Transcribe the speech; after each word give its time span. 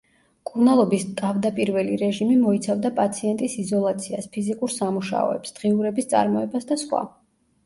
მკურნალობის 0.43 1.03
ტავდაპირველი 1.19 1.99
რეჟიმი 2.03 2.37
მოიცავდა 2.45 2.91
პაციენტის 3.01 3.59
იზოლაციას, 3.65 4.29
ფიზიკურ 4.39 4.75
სამუშაოებს, 4.79 5.55
დღიურების 5.61 6.11
წარმოებას 6.17 6.69
და 6.75 6.81
სხვა. 6.87 7.05